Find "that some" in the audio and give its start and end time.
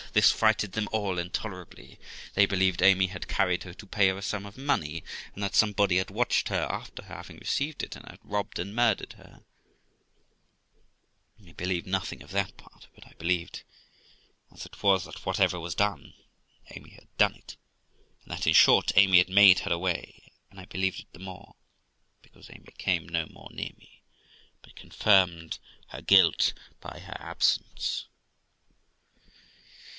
5.43-5.71